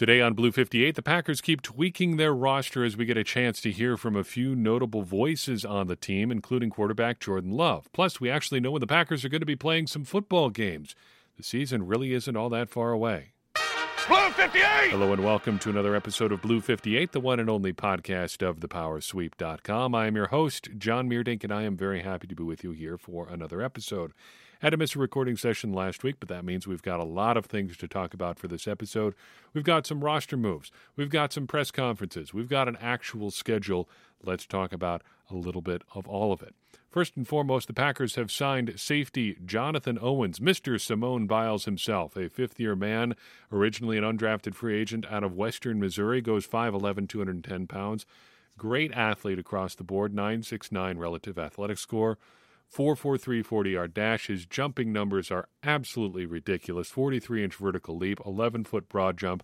[0.00, 3.60] Today on Blue 58, the Packers keep tweaking their roster as we get a chance
[3.60, 7.86] to hear from a few notable voices on the team, including quarterback Jordan Love.
[7.92, 10.94] Plus, we actually know when the Packers are going to be playing some football games.
[11.36, 13.32] The season really isn't all that far away.
[14.08, 14.88] Blue 58!
[14.88, 18.60] Hello and welcome to another episode of Blue 58, the one and only podcast of
[18.60, 19.94] thepowersweep.com.
[19.94, 22.70] I am your host, John Meerdink, and I am very happy to be with you
[22.70, 24.14] here for another episode.
[24.60, 27.38] Had to miss a recording session last week, but that means we've got a lot
[27.38, 29.14] of things to talk about for this episode.
[29.54, 33.88] We've got some roster moves, we've got some press conferences, we've got an actual schedule.
[34.22, 36.54] Let's talk about a little bit of all of it.
[36.90, 40.78] First and foremost, the Packers have signed safety Jonathan Owens, Mr.
[40.78, 43.16] Simone Biles himself, a fifth year man,
[43.50, 48.04] originally an undrafted free agent out of Western Missouri, goes 5'11, 210 pounds.
[48.58, 52.18] Great athlete across the board, 969 relative athletic score.
[52.70, 54.28] 443 40 yard dash.
[54.28, 59.42] His jumping numbers are absolutely ridiculous 43 inch vertical leap, 11 foot broad jump.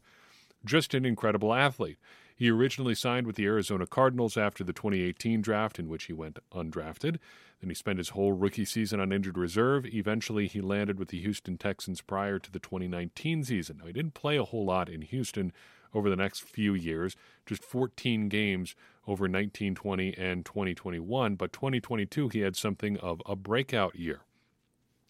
[0.64, 1.98] Just an incredible athlete.
[2.36, 6.38] He originally signed with the Arizona Cardinals after the 2018 draft, in which he went
[6.52, 7.18] undrafted.
[7.60, 9.86] Then he spent his whole rookie season on injured reserve.
[9.86, 13.78] Eventually, he landed with the Houston Texans prior to the 2019 season.
[13.78, 15.52] Now, he didn't play a whole lot in Houston
[15.94, 18.76] over the next few years, just 14 games
[19.06, 24.20] over 1920 and 2021, but 2022 he had something of a breakout year.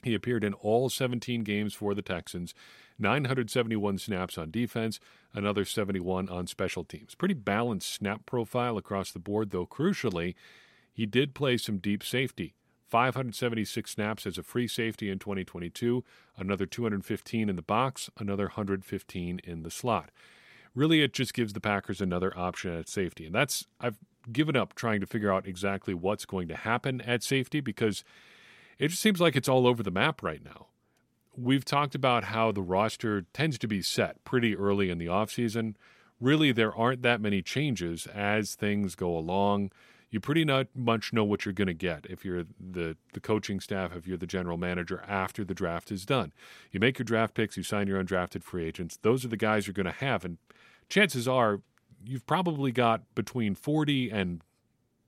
[0.02, 2.54] He appeared in all 17 games for the Texans,
[2.98, 5.00] 971 snaps on defense,
[5.34, 7.14] another 71 on special teams.
[7.14, 10.34] Pretty balanced snap profile across the board, though crucially,
[10.92, 12.54] he did play some deep safety.
[12.88, 16.04] 576 snaps as a free safety in 2022,
[16.36, 20.10] another 215 in the box, another 115 in the slot
[20.76, 23.26] really it just gives the Packers another option at safety.
[23.26, 23.96] And that's I've
[24.30, 28.04] given up trying to figure out exactly what's going to happen at safety because
[28.78, 30.66] it just seems like it's all over the map right now.
[31.36, 35.74] We've talked about how the roster tends to be set pretty early in the offseason.
[36.20, 39.70] Really, there aren't that many changes as things go along.
[40.10, 43.94] You pretty much know what you're going to get if you're the, the coaching staff,
[43.94, 46.32] if you're the general manager after the draft is done.
[46.70, 48.98] You make your draft picks, you sign your undrafted free agents.
[49.02, 50.24] Those are the guys you're going to have.
[50.24, 50.38] And
[50.88, 51.60] chances are
[52.04, 54.42] you've probably got between 40 and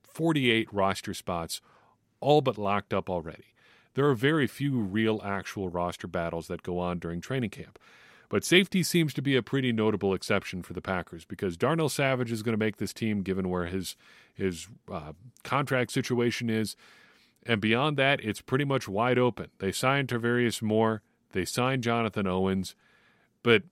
[0.03, 1.61] 48 roster spots
[2.21, 3.55] all but locked up already.
[3.95, 7.79] There are very few real actual roster battles that go on during training camp.
[8.29, 12.31] But safety seems to be a pretty notable exception for the Packers because Darnell Savage
[12.31, 13.97] is going to make this team given where his
[14.35, 15.13] his uh,
[15.45, 16.77] contract situation is.
[17.47, 19.49] And beyond that, it's pretty much wide open.
[19.59, 21.03] They signed Tarvarius Moore,
[21.33, 22.75] they signed Jonathan Owens,
[23.43, 23.63] but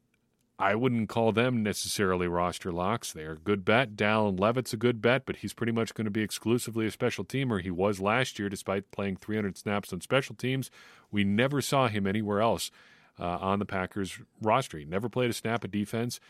[0.59, 3.13] I wouldn't call them necessarily roster locks.
[3.13, 3.95] They're a good bet.
[3.95, 7.27] Dallin Leavitt's a good bet, but he's pretty much going to be exclusively a special
[7.27, 7.61] teamer.
[7.61, 10.71] He was last year, despite playing 300 snaps on special teams.
[11.11, 12.71] We never saw him anywhere else
[13.19, 14.79] uh, on the Packers roster.
[14.79, 16.21] He never played a snap of defense.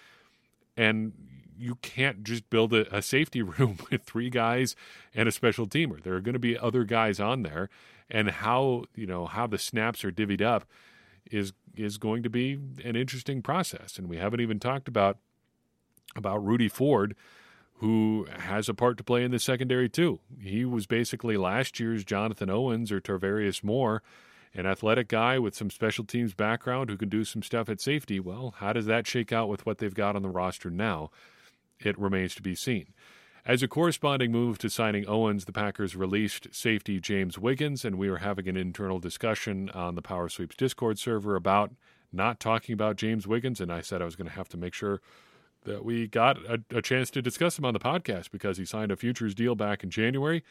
[0.76, 1.12] And
[1.58, 4.76] you can't just build a, a safety room with three guys
[5.14, 6.02] and a special teamer.
[6.02, 7.68] There are going to be other guys on there.
[8.08, 10.64] And how, you know, how the snaps are divvied up
[11.30, 13.98] is is going to be an interesting process.
[13.98, 15.18] And we haven't even talked about
[16.14, 17.16] about Rudy Ford,
[17.74, 20.20] who has a part to play in the secondary too.
[20.40, 24.02] He was basically last year's Jonathan Owens or Tarvarius Moore,
[24.56, 28.18] an athletic guy with some special teams background who can do some stuff at safety.
[28.18, 31.10] Well, how does that shake out with what they've got on the roster now?
[31.78, 32.94] It remains to be seen.
[33.44, 38.10] As a corresponding move to signing Owens, the Packers released safety James Wiggins, and we
[38.10, 41.72] were having an internal discussion on the Power Sweeps Discord server about
[42.12, 43.60] not talking about James Wiggins.
[43.60, 45.00] And I said I was going to have to make sure
[45.64, 48.90] that we got a, a chance to discuss him on the podcast because he signed
[48.90, 50.42] a futures deal back in January.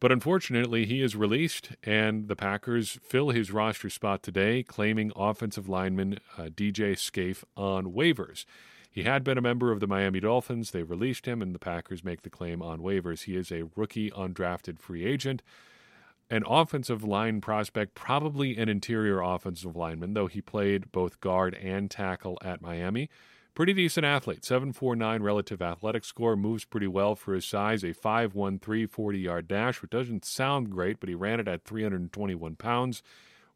[0.00, 5.68] But unfortunately, he is released, and the Packers fill his roster spot today, claiming offensive
[5.68, 8.44] lineman uh, DJ Scaife on waivers.
[8.90, 10.70] He had been a member of the Miami Dolphins.
[10.70, 13.24] They released him, and the Packers make the claim on waivers.
[13.24, 15.42] He is a rookie undrafted free agent,
[16.30, 21.90] an offensive line prospect, probably an interior offensive lineman, though he played both guard and
[21.90, 23.10] tackle at Miami.
[23.54, 28.90] Pretty decent athlete, 7'4'9 relative athletic score, moves pretty well for his size, a 5'1'3
[28.90, 33.02] 40 yard dash, which doesn't sound great, but he ran it at 321 pounds,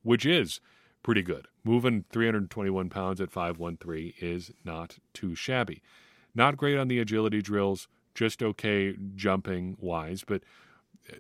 [0.03, 0.61] which is
[1.03, 1.49] pretty good.
[1.65, 5.83] Moving 321 pounds at 513 is not too shabby.
[6.33, 10.43] Not great on the agility drills, just okay jumping wise, but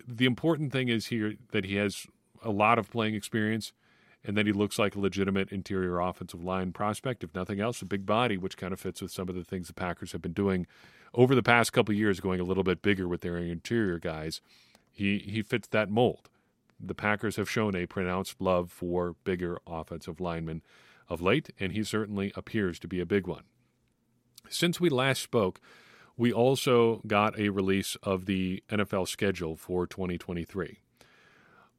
[0.06, 2.06] the important thing is here that he has
[2.44, 3.72] a lot of playing experience
[4.24, 7.24] and then he looks like a legitimate interior offensive line prospect.
[7.24, 9.68] If nothing else, a big body, which kind of fits with some of the things
[9.68, 10.66] the Packers have been doing
[11.14, 14.40] over the past couple years, going a little bit bigger with their interior guys.
[14.90, 16.28] He he fits that mold
[16.80, 20.62] the Packers have shown a pronounced love for bigger offensive linemen
[21.08, 23.44] of late, and he certainly appears to be a big one.
[24.48, 25.60] Since we last spoke,
[26.16, 30.80] we also got a release of the NFL schedule for 2023.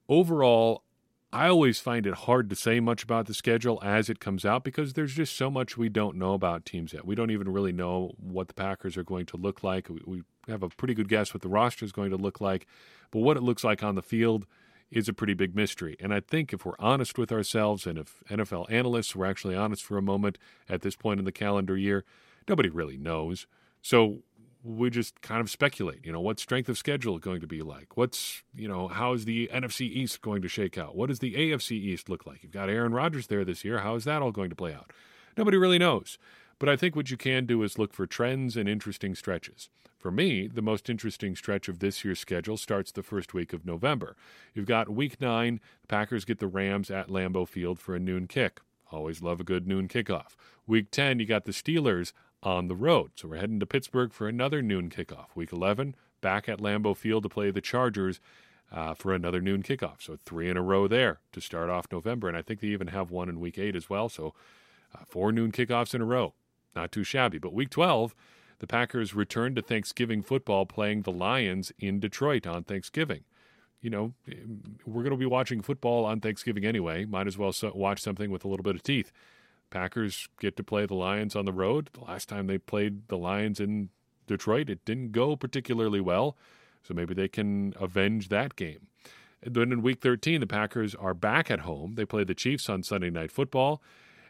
[0.08, 0.84] Overall,
[1.32, 4.64] I always find it hard to say much about the schedule as it comes out
[4.64, 7.06] because there's just so much we don't know about teams yet.
[7.06, 9.90] We don't even really know what the Packers are going to look like.
[9.90, 12.66] We, we have a pretty good guess what the roster is going to look like,
[13.12, 14.48] but what it looks like on the field
[14.90, 15.96] is a pretty big mystery.
[16.00, 19.84] And I think if we're honest with ourselves and if NFL analysts were actually honest
[19.84, 22.06] for a moment at this point in the calendar year,
[22.48, 23.46] nobody really knows.
[23.84, 24.24] So
[24.64, 26.06] we just kind of speculate.
[26.06, 27.96] You know, what strength of schedule is going to be like?
[27.96, 30.96] What's you know, how is the NFC East going to shake out?
[30.96, 32.44] What does the AFC East look like?
[32.44, 33.80] You've got Aaron Rodgers there this year.
[33.80, 34.92] How is that all going to play out?
[35.38, 36.18] Nobody really knows.
[36.60, 39.70] But I think what you can do is look for trends and interesting stretches.
[39.98, 43.66] For me, the most interesting stretch of this year's schedule starts the first week of
[43.66, 44.16] November.
[44.54, 48.28] You've got week nine, the Packers get the Rams at Lambeau Field for a noon
[48.28, 48.62] kick.
[48.92, 50.36] Always love a good noon kickoff.
[50.66, 53.12] Week 10, you got the Steelers on the road.
[53.16, 55.28] So we're heading to Pittsburgh for another noon kickoff.
[55.36, 58.20] Week 11, back at Lambeau Field to play the Chargers
[58.72, 60.02] uh, for another noon kickoff.
[60.02, 62.28] So three in a row there to start off November.
[62.28, 64.10] And I think they even have one in week 8 as well.
[64.10, 64.34] So
[64.96, 66.34] uh, four noon kickoffs in a row.
[66.76, 67.40] Not too shabby.
[67.40, 68.16] But week 12,
[68.60, 73.24] the Packers return to Thanksgiving football playing the Lions in Detroit on Thanksgiving.
[73.82, 74.14] You know,
[74.86, 77.06] we're going to be watching football on Thanksgiving anyway.
[77.06, 79.12] Might as well watch something with a little bit of teeth.
[79.70, 81.90] Packers get to play the Lions on the road.
[81.94, 83.90] The last time they played the Lions in
[84.28, 86.38] Detroit, it didn't go particularly well.
[86.84, 88.88] So maybe they can avenge that game.
[89.42, 91.96] And then in week 13, the Packers are back at home.
[91.96, 93.82] They play the Chiefs on Sunday Night Football.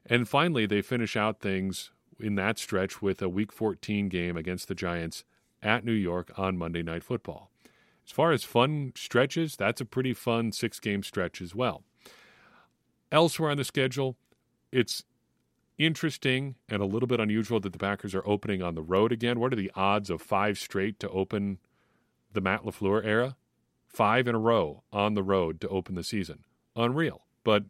[0.06, 4.68] And finally, they finish out things in that stretch with a week 14 game against
[4.68, 5.24] the Giants
[5.62, 7.50] at New York on Monday Night Football.
[8.06, 11.84] As far as fun stretches, that's a pretty fun six game stretch as well.
[13.12, 14.18] Elsewhere on the schedule,
[14.72, 15.04] it's
[15.80, 19.40] interesting and a little bit unusual that the Packers are opening on the road again.
[19.40, 21.58] What are the odds of five straight to open
[22.34, 23.38] the Matt LaFleur era?
[23.88, 26.44] Five in a row on the road to open the season.
[26.76, 27.22] Unreal.
[27.44, 27.64] But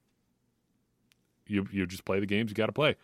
[1.48, 2.98] you you just play the games you got to play.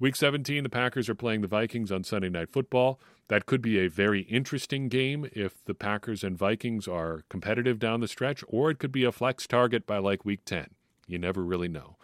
[0.00, 3.00] Week 17, the Packers are playing the Vikings on Sunday Night Football.
[3.26, 8.00] That could be a very interesting game if the Packers and Vikings are competitive down
[8.00, 10.68] the stretch, or it could be a flex target by like week 10.
[11.08, 11.96] You never really know.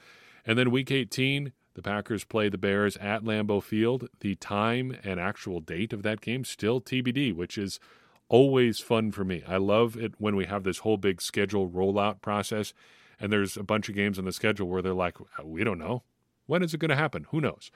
[0.44, 4.08] And then week 18, the Packers play the Bears at Lambeau Field.
[4.20, 7.80] The time and actual date of that game still TBD, which is
[8.28, 9.42] always fun for me.
[9.46, 12.72] I love it when we have this whole big schedule rollout process
[13.20, 16.02] and there's a bunch of games on the schedule where they're like, we don't know.
[16.46, 17.26] When is it going to happen?
[17.30, 17.70] Who knows?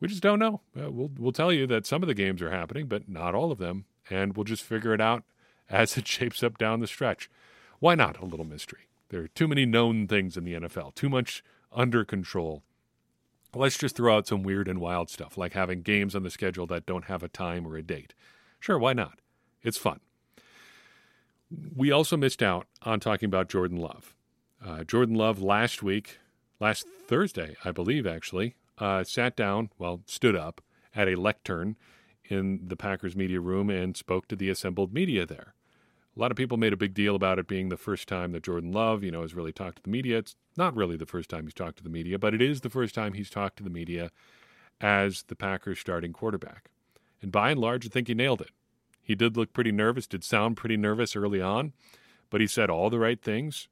[0.00, 0.60] We just don't know.
[0.76, 3.50] Uh, we'll we'll tell you that some of the games are happening, but not all
[3.50, 5.24] of them, and we'll just figure it out
[5.70, 7.30] as it shapes up down the stretch.
[7.78, 8.88] Why not a little mystery?
[9.08, 11.42] There are too many known things in the NFL, too much
[11.72, 12.62] under control
[13.54, 16.66] Let's just throw out some weird and wild stuff, like having games on the schedule
[16.66, 18.14] that don't have a time or a date.
[18.60, 19.20] Sure, why not?
[19.62, 20.00] It's fun.
[21.74, 24.14] We also missed out on talking about Jordan Love.
[24.64, 26.18] Uh, Jordan Love last week,
[26.58, 30.60] last Thursday, I believe, actually, uh, sat down, well, stood up
[30.94, 31.76] at a lectern
[32.24, 35.54] in the Packers media room and spoke to the assembled media there
[36.16, 38.44] a lot of people made a big deal about it being the first time that
[38.44, 40.18] Jordan Love, you know, has really talked to the media.
[40.18, 42.70] It's not really the first time he's talked to the media, but it is the
[42.70, 44.10] first time he's talked to the media
[44.80, 46.70] as the Packers starting quarterback.
[47.20, 48.50] And by and large, I think he nailed it.
[49.02, 51.72] He did look pretty nervous, did sound pretty nervous early on,
[52.30, 53.68] but he said all the right things.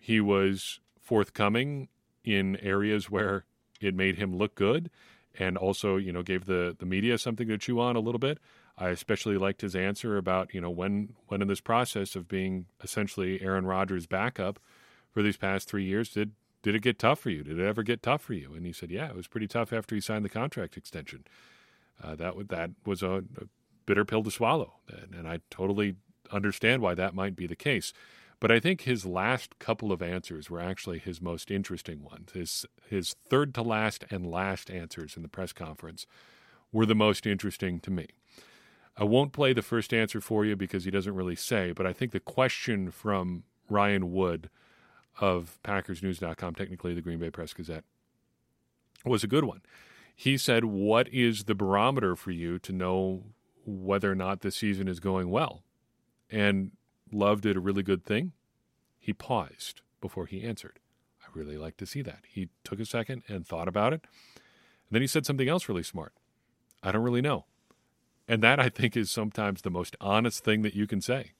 [0.00, 1.88] He was forthcoming
[2.22, 3.44] in areas where
[3.80, 4.90] it made him look good
[5.38, 8.38] and also, you know, gave the, the media something to chew on a little bit.
[8.80, 12.66] I especially liked his answer about you know when when in this process of being
[12.82, 14.58] essentially Aaron Rodgers' backup
[15.10, 16.32] for these past three years did
[16.62, 17.42] did it get tough for you?
[17.42, 18.52] Did it ever get tough for you?
[18.54, 21.24] And he said, yeah, it was pretty tough after he signed the contract extension.
[22.02, 23.46] Uh, that that was a, a,
[23.86, 25.96] bitter pill to swallow, and, and I totally
[26.30, 27.94] understand why that might be the case.
[28.38, 32.32] But I think his last couple of answers were actually his most interesting ones.
[32.32, 36.06] His his third to last and last answers in the press conference
[36.70, 38.08] were the most interesting to me.
[38.98, 41.92] I won't play the first answer for you because he doesn't really say, but I
[41.92, 44.50] think the question from Ryan Wood
[45.20, 47.84] of PackersNews.com, technically the Green Bay Press Gazette,
[49.04, 49.62] was a good one.
[50.14, 53.22] He said, What is the barometer for you to know
[53.64, 55.62] whether or not the season is going well?
[56.28, 56.72] And
[57.12, 58.32] Love did a really good thing.
[58.98, 60.80] He paused before he answered.
[61.22, 62.24] I really like to see that.
[62.28, 64.02] He took a second and thought about it.
[64.34, 66.12] And then he said something else really smart.
[66.82, 67.44] I don't really know.
[68.28, 71.32] And that, I think, is sometimes the most honest thing that you can say.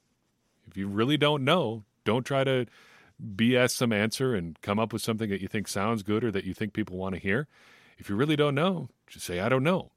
[0.67, 2.67] If you really don't know, don't try to
[3.23, 6.45] BS some answer and come up with something that you think sounds good or that
[6.45, 7.47] you think people want to hear.
[7.99, 9.91] If you really don't know, just say, I don't know.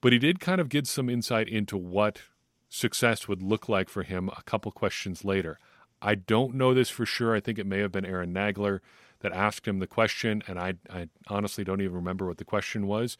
[0.00, 2.22] But he did kind of get some insight into what
[2.68, 5.58] success would look like for him a couple questions later.
[6.00, 7.34] I don't know this for sure.
[7.34, 8.80] I think it may have been Aaron Nagler
[9.20, 12.88] that asked him the question, and I, I honestly don't even remember what the question
[12.88, 13.16] was.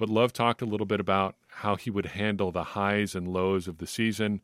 [0.00, 3.68] But Love talked a little bit about how he would handle the highs and lows
[3.68, 4.40] of the season.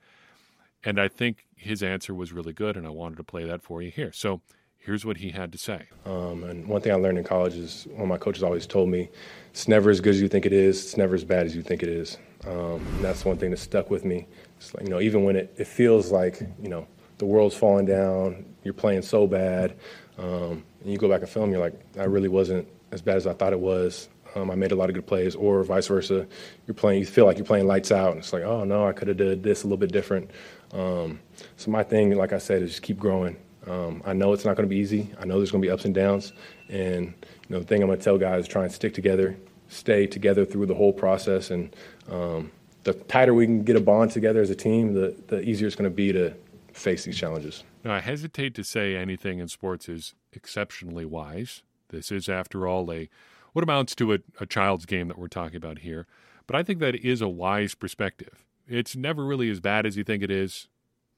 [0.84, 3.80] And I think his answer was really good, and I wanted to play that for
[3.80, 4.12] you here.
[4.12, 4.42] So
[4.76, 5.86] here's what he had to say.
[6.04, 8.90] Um, and one thing I learned in college is one of my coaches always told
[8.90, 9.08] me
[9.50, 11.62] it's never as good as you think it is, it's never as bad as you
[11.62, 12.18] think it is.
[12.46, 14.26] Um, and that's one thing that stuck with me.
[14.58, 16.86] It's like, you know, even when it, it feels like, you know,
[17.16, 19.74] the world's falling down, you're playing so bad,
[20.18, 23.26] um, and you go back and film, you're like, I really wasn't as bad as
[23.26, 24.10] I thought it was.
[24.36, 26.26] Um, I made a lot of good plays, or vice versa.
[26.66, 28.92] You're playing, you feel like you're playing lights out, and it's like, oh no, I
[28.92, 30.30] could have did this a little bit different.
[30.72, 31.20] Um,
[31.56, 33.36] so my thing, like I said, is just keep growing.
[33.66, 35.10] Um, I know it's not going to be easy.
[35.18, 36.34] I know there's going to be ups and downs,
[36.68, 39.36] and you know the thing I'm going to tell guys is try and stick together,
[39.68, 41.74] stay together through the whole process, and
[42.10, 42.52] um,
[42.84, 45.76] the tighter we can get a bond together as a team, the the easier it's
[45.76, 46.34] going to be to
[46.74, 47.64] face these challenges.
[47.84, 51.62] Now, I hesitate to say anything in sports is exceptionally wise.
[51.88, 53.08] This is, after all, a
[53.56, 56.06] what amounts to a, a child's game that we're talking about here.
[56.46, 58.44] But I think that is a wise perspective.
[58.68, 60.68] It's never really as bad as you think it is,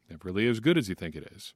[0.09, 1.53] never really as good as you think it is.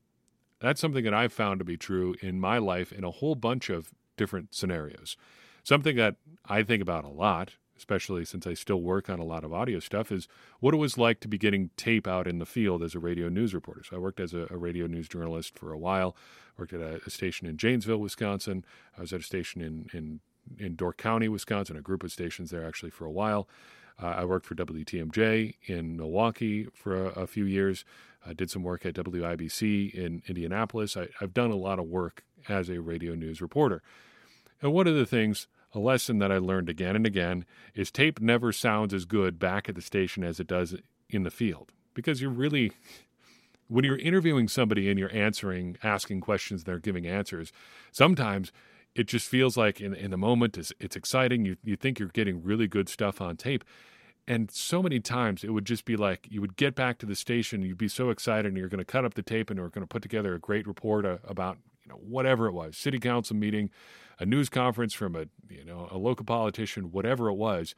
[0.59, 3.71] That's something that I've found to be true in my life in a whole bunch
[3.71, 5.17] of different scenarios.
[5.63, 9.45] Something that I think about a lot, especially since I still work on a lot
[9.45, 10.27] of audio stuff, is
[10.59, 13.29] what it was like to be getting tape out in the field as a radio
[13.29, 13.85] news reporter.
[13.85, 16.17] So I worked as a, a radio news journalist for a while,
[16.59, 18.65] worked at a, a, station in Janesville, Wisconsin.
[18.99, 20.21] I was at a station in, in
[20.59, 23.49] in Door County, Wisconsin, a group of stations there actually for a while.
[24.03, 27.85] Uh, I worked for WTMJ in Milwaukee for a, a few years.
[28.27, 30.97] I did some work at WIBC in Indianapolis.
[30.97, 33.83] I, I've done a lot of work as a radio news reporter.
[34.61, 37.45] And one of the things, a lesson that I learned again and again,
[37.75, 40.77] is tape never sounds as good back at the station as it does
[41.11, 41.73] in the field.
[41.95, 42.73] Because you're really,
[43.69, 47.53] when you're interviewing somebody and you're answering, asking questions, they're giving answers,
[47.91, 48.53] sometimes
[48.95, 51.45] it just feels like in, in the moment it's, it's exciting.
[51.45, 53.65] You, you think you're getting really good stuff on tape.
[54.29, 57.17] And so many times it would just be like you would get back to the
[57.17, 59.69] station, you'd be so excited, and you're going to cut up the tape and you're
[59.69, 63.01] going to put together a great report uh, about you know whatever it was, city
[63.01, 63.69] council meeting,
[64.21, 67.75] a news conference from a you know a local politician, whatever it was.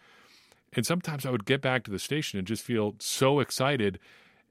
[0.74, 3.98] And sometimes I would get back to the station and just feel so excited,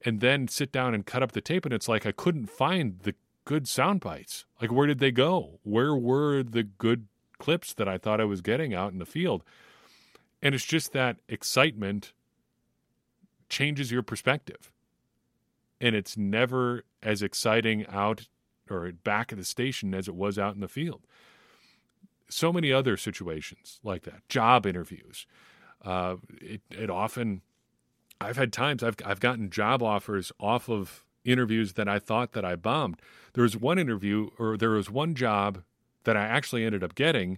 [0.04, 3.02] and then sit down and cut up the tape, and it's like I couldn't find
[3.04, 3.14] the
[3.46, 4.46] good sound bites.
[4.62, 5.60] Like, where did they go?
[5.64, 7.08] Where were the good
[7.38, 9.44] clips that I thought I was getting out in the field?
[10.42, 12.14] And it's just that excitement
[13.50, 14.72] changes your perspective.
[15.80, 18.28] And it's never as exciting out
[18.70, 21.02] or back at the station as it was out in the field.
[22.30, 25.28] So many other situations like that, job interviews.
[25.84, 27.42] Uh, it, it often,
[28.20, 32.46] I've had times I've, I've gotten job offers off of interviews that I thought that
[32.46, 33.02] I bombed.
[33.34, 35.64] There was one interview, or there was one job
[36.04, 37.38] that I actually ended up getting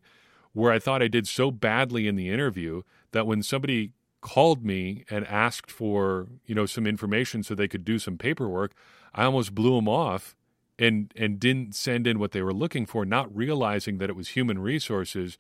[0.54, 5.06] where I thought I did so badly in the interview that when somebody called me
[5.10, 8.74] and asked for you know some information so they could do some paperwork,
[9.14, 10.36] I almost blew them off
[10.80, 14.30] and and didn't send in what they were looking for, not realizing that it was
[14.30, 15.38] human resources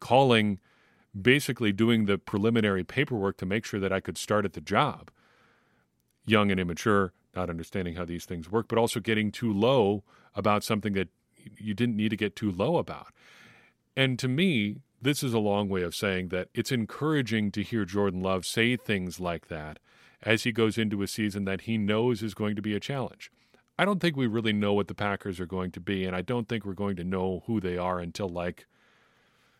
[0.00, 0.60] calling
[1.20, 5.10] basically doing the preliminary paperwork to make sure that I could start at the job.
[6.26, 10.02] Young and immature, not understanding how these things work, but also getting too low
[10.34, 11.08] about something that
[11.56, 13.08] you didn't need to get too low about.
[13.96, 17.84] And to me, this is a long way of saying that it's encouraging to hear
[17.84, 19.78] Jordan Love say things like that
[20.22, 23.30] as he goes into a season that he knows is going to be a challenge.
[23.78, 26.22] I don't think we really know what the Packers are going to be, and I
[26.22, 28.66] don't think we're going to know who they are until like,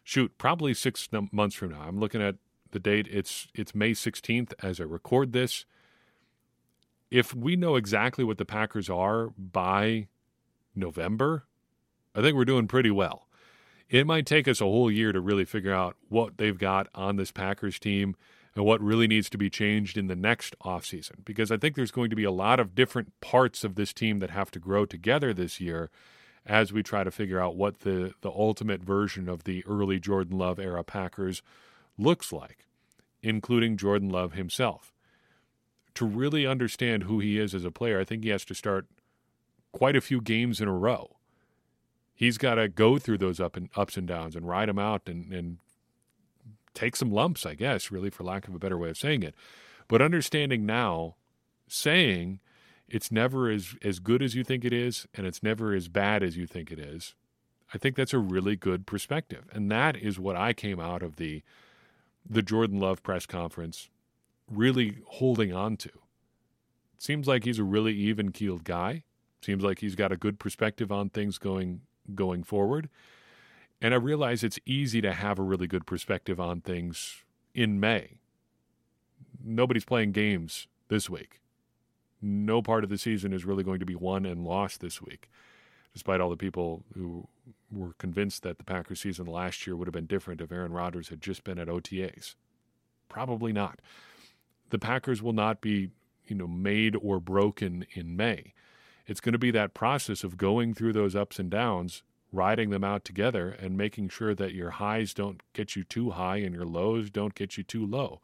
[0.02, 1.82] shoot, probably six months from now.
[1.86, 2.34] I'm looking at
[2.72, 3.06] the date.
[3.08, 5.64] It's it's May 16th as I record this
[7.10, 10.08] if we know exactly what the Packers are by
[10.74, 11.46] November,
[12.14, 13.26] I think we're doing pretty well.
[13.88, 17.16] It might take us a whole year to really figure out what they've got on
[17.16, 18.16] this Packers team
[18.54, 21.90] and what really needs to be changed in the next offseason because I think there's
[21.90, 24.84] going to be a lot of different parts of this team that have to grow
[24.84, 25.90] together this year
[26.44, 30.36] as we try to figure out what the, the ultimate version of the early Jordan
[30.36, 31.42] Love era Packers
[31.96, 32.66] looks like,
[33.22, 34.92] including Jordan Love himself
[35.98, 38.86] to really understand who he is as a player, I think he has to start
[39.72, 41.16] quite a few games in a row.
[42.14, 45.08] He's got to go through those up and ups and downs and ride them out
[45.08, 45.58] and, and
[46.72, 49.34] take some lumps, I guess, really, for lack of a better way of saying it.
[49.88, 51.16] But understanding now,
[51.66, 52.38] saying
[52.88, 56.22] it's never as, as good as you think it is and it's never as bad
[56.22, 57.16] as you think it is,
[57.74, 59.46] I think that's a really good perspective.
[59.50, 61.42] And that is what I came out of the
[62.30, 63.88] the Jordan Love press conference
[64.50, 65.88] really holding on to.
[65.88, 69.04] It seems like he's a really even keeled guy.
[69.42, 71.82] Seems like he's got a good perspective on things going
[72.14, 72.88] going forward.
[73.80, 77.22] And I realize it's easy to have a really good perspective on things
[77.54, 78.18] in May.
[79.42, 81.40] Nobody's playing games this week.
[82.20, 85.30] No part of the season is really going to be won and lost this week,
[85.92, 87.28] despite all the people who
[87.70, 91.10] were convinced that the Packers season last year would have been different if Aaron Rodgers
[91.10, 92.34] had just been at OTAs.
[93.08, 93.80] Probably not.
[94.70, 95.90] The Packers will not be,
[96.26, 98.52] you know, made or broken in May.
[99.06, 102.84] It's going to be that process of going through those ups and downs, riding them
[102.84, 106.66] out together, and making sure that your highs don't get you too high and your
[106.66, 108.20] lows don't get you too low.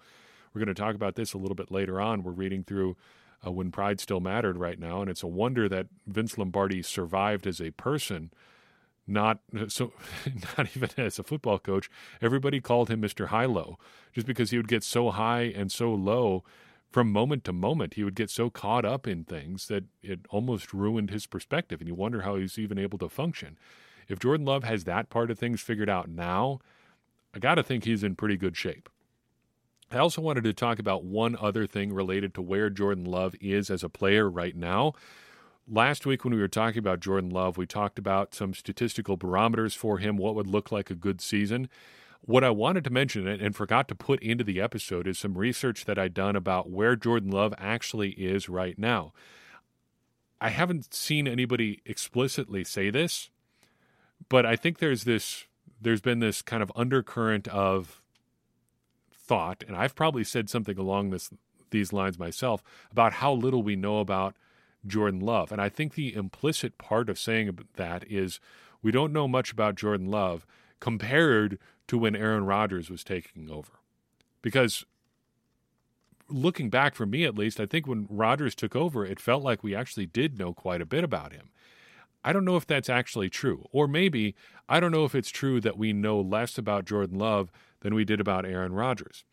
[0.53, 2.23] We're going to talk about this a little bit later on.
[2.23, 2.97] We're reading through
[3.45, 7.47] uh, When Pride Still Mattered right now, and it's a wonder that Vince Lombardi survived
[7.47, 8.31] as a person
[9.07, 9.93] not so
[10.59, 11.91] not even as a football coach
[12.23, 13.79] everybody called him mr high low
[14.13, 16.43] just because he would get so high and so low
[16.95, 17.95] from moment to moment.
[17.95, 21.89] He would get so caught up in things that it almost ruined his perspective and
[21.89, 23.59] you wonder how he's even able to function.
[24.07, 26.61] If jordan love has that part of things figured out now
[27.35, 28.89] i got to think he's in pretty good shape.
[29.91, 33.71] I also wanted to talk about one other thing related to where jordan love is
[33.71, 34.93] as a player right now
[35.67, 39.75] Last week, when we were talking about Jordan Love, we talked about some statistical barometers
[39.75, 41.71] for him, what would look like a good season.
[42.21, 45.87] What I wanted to mention and forgot to put into the episode is some research
[45.87, 49.15] that I'd done about where Jordan Love actually is right now.
[50.39, 53.31] I haven't seen anybody explicitly say this,
[54.29, 55.47] but I think there's this
[55.81, 58.03] there's been this kind of undercurrent of
[59.15, 61.31] thought, and I've probably said something along this
[61.71, 64.37] these lines myself about how little we know about
[64.87, 65.53] Jordan Love.
[65.53, 68.41] And I think the implicit part of saying that is
[68.83, 70.47] we don't know much about Jordan Love
[70.81, 73.73] compared to when Aaron Rodgers was taking over.
[74.43, 74.85] Because
[76.29, 79.63] looking back for me at least, I think when Rodgers took over, it felt like
[79.63, 81.51] we actually did know quite a bit about him.
[82.25, 83.67] I don't know if that's actually true.
[83.71, 84.35] Or maybe
[84.69, 88.05] I don't know if it's true that we know less about Jordan Love than we
[88.05, 89.25] did about Aaron Rodgers.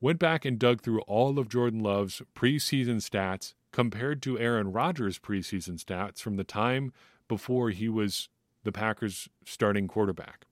[0.00, 5.18] Went back and dug through all of Jordan Love's preseason stats compared to Aaron Rodgers'
[5.18, 6.92] preseason stats from the time
[7.26, 8.28] before he was
[8.62, 10.46] the Packers' starting quarterback.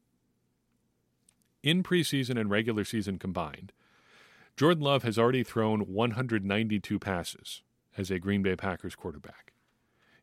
[1.62, 3.72] In preseason and regular season combined,
[4.56, 7.62] Jordan Love has already thrown 192 passes
[7.96, 9.52] as a Green Bay Packers quarterback.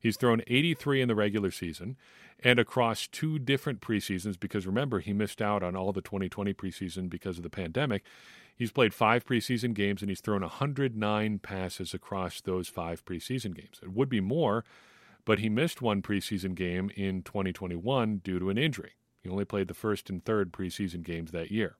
[0.01, 1.95] He's thrown 83 in the regular season
[2.43, 7.09] and across two different preseasons because remember, he missed out on all the 2020 preseason
[7.09, 8.03] because of the pandemic.
[8.59, 13.79] He's played five preseason games and he's thrown 109 passes across those five preseason games.
[13.81, 14.65] It would be more,
[15.23, 18.95] but he missed one preseason game in 2021 due to an injury.
[19.23, 21.77] He only played the first and third preseason games that year.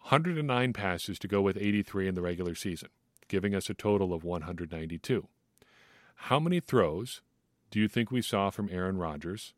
[0.00, 2.88] 109 passes to go with 83 in the regular season,
[3.28, 5.28] giving us a total of 192.
[6.16, 7.22] How many throws
[7.70, 9.54] do you think we saw from Aaron Rodgers,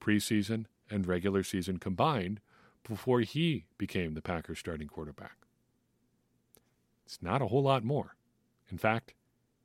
[0.00, 2.40] preseason and regular season combined,
[2.84, 5.36] before he became the Packers starting quarterback.
[7.04, 8.16] It's not a whole lot more.
[8.70, 9.14] In fact,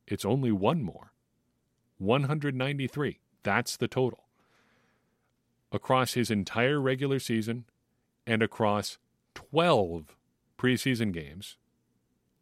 [0.08, 1.14] it's only one more
[1.98, 3.20] 193.
[3.44, 4.24] That's the total.
[5.72, 7.66] Across his entire regular season
[8.26, 8.98] and across
[9.36, 10.16] 12
[10.58, 11.58] preseason games,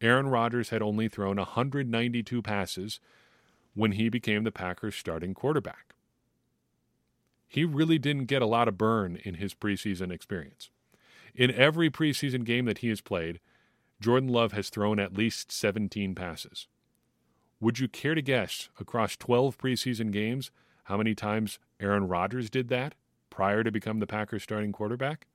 [0.01, 2.99] Aaron Rodgers had only thrown 192 passes
[3.73, 5.93] when he became the Packers starting quarterback
[7.53, 10.71] he really didn't get a lot of burn in his preseason experience.
[11.35, 13.39] In every preseason game that he has played,
[14.01, 16.67] Jordan Love has thrown at least 17 passes.
[17.59, 20.49] Would you care to guess across 12 preseason games
[20.85, 22.95] how many times Aaron Rodgers did that
[23.29, 25.27] prior to become the Packers starting quarterback?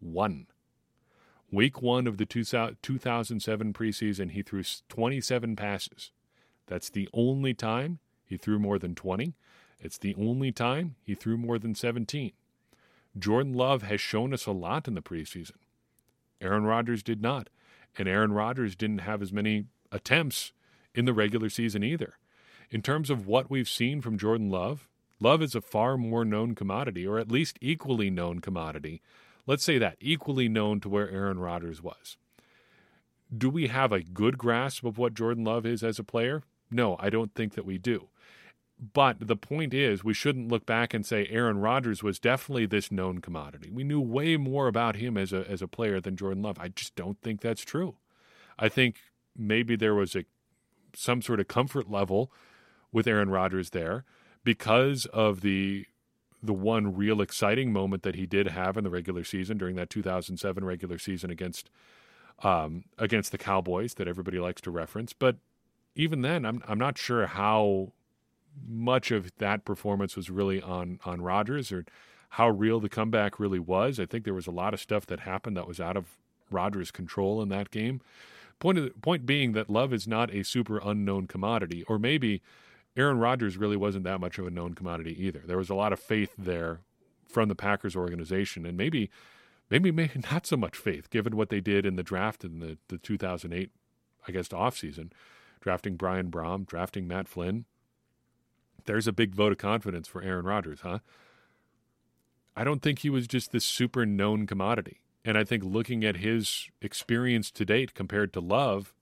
[0.00, 0.48] One.
[1.50, 6.12] Week one of the 2007 preseason, he threw 27 passes.
[6.66, 9.34] That's the only time he threw more than 20.
[9.80, 12.32] It's the only time he threw more than 17.
[13.18, 15.56] Jordan Love has shown us a lot in the preseason.
[16.40, 17.48] Aaron Rodgers did not.
[17.98, 20.52] And Aaron Rodgers didn't have as many attempts
[20.94, 22.18] in the regular season either.
[22.70, 26.54] In terms of what we've seen from Jordan Love, Love is a far more known
[26.54, 29.00] commodity, or at least equally known commodity.
[29.46, 32.18] Let's say that, equally known to where Aaron Rodgers was.
[33.36, 36.42] Do we have a good grasp of what Jordan Love is as a player?
[36.70, 38.08] No, I don't think that we do.
[38.78, 42.92] But the point is, we shouldn't look back and say Aaron Rodgers was definitely this
[42.92, 43.70] known commodity.
[43.70, 46.58] We knew way more about him as a as a player than Jordan Love.
[46.58, 47.96] I just don't think that's true.
[48.58, 48.96] I think
[49.34, 50.24] maybe there was a
[50.94, 52.30] some sort of comfort level
[52.92, 54.04] with Aaron Rodgers there
[54.44, 55.86] because of the
[56.42, 59.90] the one real exciting moment that he did have in the regular season during that
[59.90, 61.70] 2007 regular season against
[62.42, 65.14] um, against the Cowboys that everybody likes to reference.
[65.14, 65.36] But
[65.94, 67.92] even then, I'm I'm not sure how
[68.66, 71.84] much of that performance was really on on Rodgers or
[72.30, 73.98] how real the comeback really was.
[73.98, 76.18] I think there was a lot of stuff that happened that was out of
[76.50, 78.00] Rodgers' control in that game.
[78.58, 82.42] Point of, point being that Love is not a super unknown commodity, or maybe
[82.96, 85.42] Aaron Rodgers really wasn't that much of a known commodity either.
[85.44, 86.80] There was a lot of faith there
[87.28, 89.10] from the Packers organization, and maybe
[89.70, 92.78] maybe maybe not so much faith given what they did in the draft in the,
[92.88, 93.70] the 2008,
[94.26, 95.10] I guess, offseason,
[95.60, 97.66] drafting Brian Brohm, drafting Matt Flynn.
[98.86, 101.00] There's a big vote of confidence for Aaron Rodgers, huh?
[102.56, 105.00] I don't think he was just this super known commodity.
[105.24, 108.94] And I think looking at his experience to date compared to Love,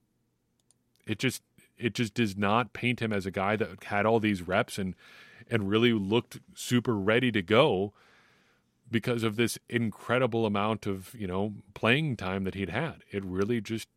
[1.07, 1.43] it just
[1.77, 4.95] it just does not paint him as a guy that had all these reps and
[5.49, 7.93] and really looked super ready to go
[8.89, 13.03] because of this incredible amount of, you know, playing time that he'd had.
[13.11, 13.87] It really just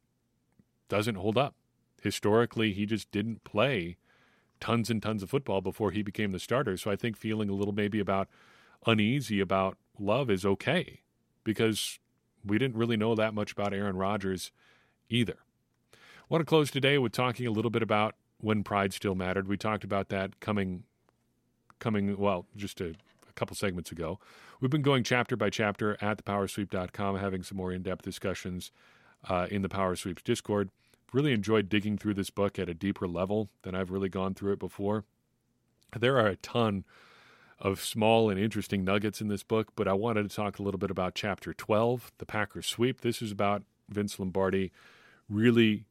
[0.88, 1.54] doesn't hold up.
[2.02, 3.96] Historically, he just didn't play
[4.60, 6.76] tons and tons of football before he became the starter.
[6.76, 8.28] So I think feeling a little maybe about
[8.86, 11.00] uneasy about Love is okay
[11.44, 11.98] because
[12.44, 14.52] we didn't really know that much about Aaron Rodgers
[15.08, 15.38] either.
[15.92, 19.48] I want to close today with talking a little bit about when pride still mattered.
[19.48, 20.84] We talked about that coming,
[21.78, 22.90] coming well, just a,
[23.28, 24.18] a couple segments ago.
[24.60, 28.70] We've been going chapter by chapter at thepowersweep.com, having some more in-depth discussions
[29.28, 30.70] uh, in the Power Sweeps Discord.
[31.12, 34.52] Really enjoyed digging through this book at a deeper level than I've really gone through
[34.52, 35.04] it before.
[35.98, 36.84] There are a ton
[37.58, 40.78] of small and interesting nuggets in this book, but I wanted to talk a little
[40.78, 43.00] bit about chapter 12, the Packers sweep.
[43.00, 44.70] This is about Vince Lombardi
[45.28, 45.86] really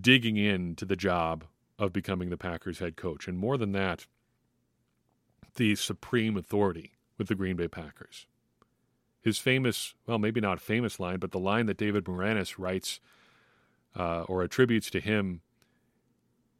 [0.00, 1.44] digging into the job
[1.78, 3.26] of becoming the Packers head coach.
[3.26, 4.06] And more than that,
[5.56, 8.26] the supreme authority with the Green Bay Packers.
[9.22, 13.00] His famous, well, maybe not famous line, but the line that David Maraniss writes
[13.96, 15.40] uh, or attributes to him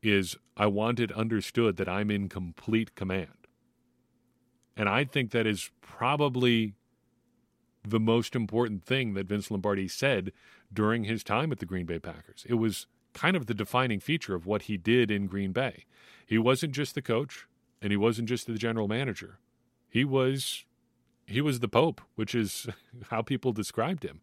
[0.02, 3.46] is I want it understood that I'm in complete command.
[4.76, 6.74] And I think that is probably
[7.86, 10.32] the most important thing that Vince Lombardi said
[10.72, 12.44] during his time at the Green Bay Packers.
[12.48, 15.84] It was kind of the defining feature of what he did in Green Bay.
[16.24, 17.46] He wasn't just the coach
[17.82, 19.38] and he wasn't just the general manager.
[19.88, 20.64] He was
[21.26, 22.66] he was the pope, which is
[23.10, 24.20] how people described him.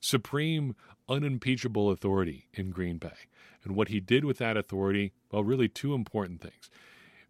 [0.00, 0.74] Supreme
[1.08, 3.28] unimpeachable authority in Green Bay.
[3.62, 6.70] And what he did with that authority, well really two important things.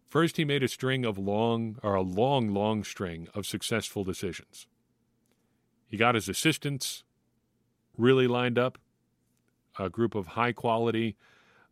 [0.05, 4.67] First, he made a string of long, or a long, long string of successful decisions.
[5.87, 7.03] He got his assistants
[7.97, 8.77] really lined up,
[9.79, 11.15] a group of high quality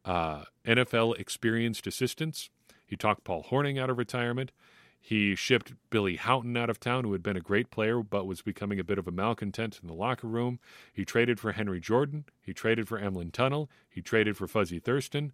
[0.06, 2.50] uh, NFL experienced assistants.
[2.86, 4.52] He talked Paul Hornung out of retirement.
[5.00, 8.42] He shipped Billy Howton out of town, who had been a great player but was
[8.42, 10.60] becoming a bit of a malcontent in the locker room.
[10.94, 12.26] He traded for Henry Jordan.
[12.42, 13.70] He traded for Emlen Tunnell.
[13.90, 15.32] He traded for Fuzzy Thurston.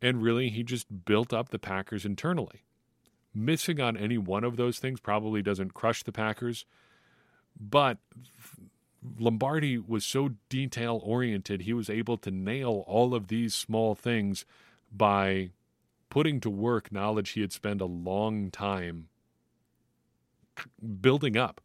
[0.00, 2.64] And really, he just built up the Packers internally.
[3.34, 6.66] Missing on any one of those things probably doesn't crush the Packers,
[7.58, 7.98] but
[9.18, 14.44] Lombardi was so detail oriented, he was able to nail all of these small things
[14.92, 15.50] by
[16.12, 19.08] putting to work knowledge he had spent a long time
[21.00, 21.58] building up.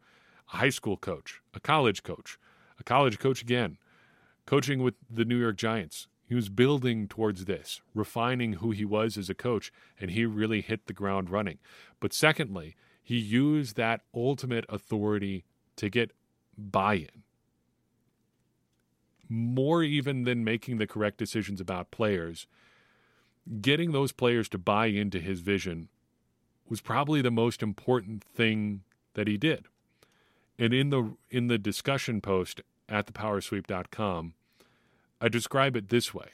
[0.53, 2.39] A high school coach, a college coach,
[2.79, 3.77] a college coach again,
[4.45, 9.17] coaching with the New York Giants, he was building towards this, refining who he was
[9.17, 11.57] as a coach, and he really hit the ground running.
[11.99, 15.43] But secondly, he used that ultimate authority
[15.75, 16.13] to get
[16.57, 17.23] buy in.
[19.27, 22.47] More even than making the correct decisions about players,
[23.62, 25.89] getting those players to buy into his vision
[26.69, 28.81] was probably the most important thing
[29.13, 29.65] that he did.
[30.60, 34.33] And in the in the discussion post at thepowersweep.com,
[35.21, 36.29] I describe it this way.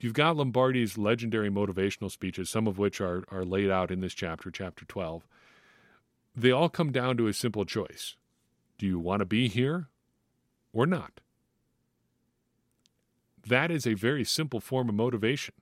[0.00, 4.14] You've got Lombardi's legendary motivational speeches, some of which are, are laid out in this
[4.14, 5.26] chapter, chapter 12.
[6.36, 8.16] They all come down to a simple choice
[8.78, 9.88] Do you want to be here
[10.72, 11.20] or not?
[13.46, 15.54] That is a very simple form of motivation.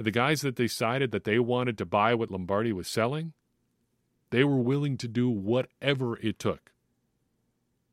[0.00, 3.34] The guys that decided that they wanted to buy what Lombardi was selling,
[4.30, 6.72] they were willing to do whatever it took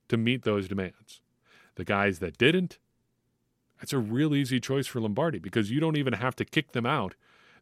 [0.08, 1.20] to meet those demands.
[1.76, 2.80] The guys that didn't,
[3.78, 6.86] that's a real easy choice for Lombardi because you don't even have to kick them
[6.86, 7.16] out.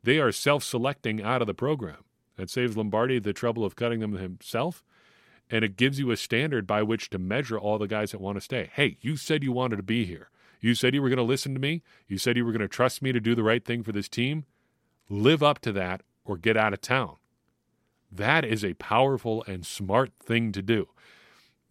[0.04, 2.04] They are self selecting out of the program.
[2.36, 4.84] That saves Lombardi the trouble of cutting them himself.
[5.50, 8.38] And it gives you a standard by which to measure all the guys that want
[8.38, 8.70] to stay.
[8.76, 10.30] Hey, you said you wanted to be here.
[10.60, 11.84] You said you were going to listen to me.
[12.08, 14.10] You said you were going to trust me to do the right thing for this
[14.10, 14.46] team.
[15.10, 17.18] Live up to that or get out of town.
[18.12, 20.90] That is a powerful and smart thing to do.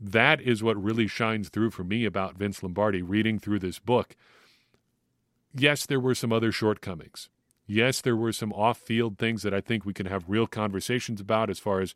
[0.01, 4.17] That is what really shines through for me about Vince Lombardi reading through this book.
[5.55, 7.29] Yes, there were some other shortcomings.
[7.67, 11.21] Yes, there were some off field things that I think we can have real conversations
[11.21, 11.95] about as far as,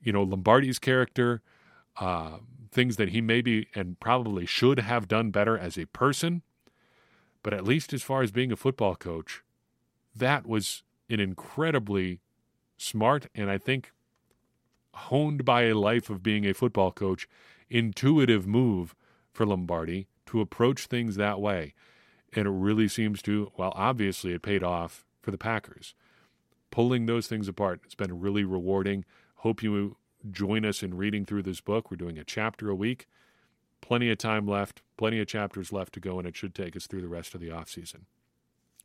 [0.00, 1.42] you know, Lombardi's character,
[1.98, 2.38] uh,
[2.70, 6.42] things that he maybe and probably should have done better as a person.
[7.42, 9.42] But at least as far as being a football coach,
[10.14, 12.20] that was an incredibly
[12.76, 13.92] smart and I think
[14.94, 17.28] honed by a life of being a football coach,
[17.70, 18.94] intuitive move
[19.32, 21.74] for Lombardi to approach things that way.
[22.34, 25.94] And it really seems to, well, obviously it paid off for the Packers.
[26.70, 29.04] Pulling those things apart, it's been really rewarding.
[29.36, 29.96] Hope you
[30.30, 31.90] join us in reading through this book.
[31.90, 33.06] We're doing a chapter a week.
[33.80, 36.86] Plenty of time left, plenty of chapters left to go, and it should take us
[36.86, 38.06] through the rest of the off season.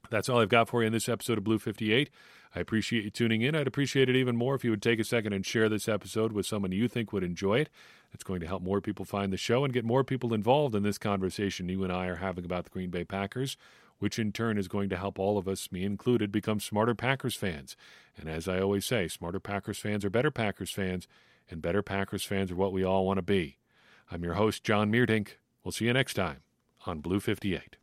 [0.09, 2.09] That's all I've got for you in this episode of Blue 58.
[2.55, 3.55] I appreciate you tuning in.
[3.55, 6.31] I'd appreciate it even more if you would take a second and share this episode
[6.31, 7.69] with someone you think would enjoy it.
[8.13, 10.83] It's going to help more people find the show and get more people involved in
[10.83, 13.57] this conversation you and I are having about the Green Bay Packers,
[13.99, 17.35] which in turn is going to help all of us, me included, become smarter Packers
[17.35, 17.75] fans.
[18.15, 21.07] And as I always say, smarter Packers fans are better Packers fans,
[21.49, 23.57] and better Packers fans are what we all want to be.
[24.11, 25.37] I'm your host, John Meerdink.
[25.63, 26.37] We'll see you next time
[26.85, 27.77] on Blue 58.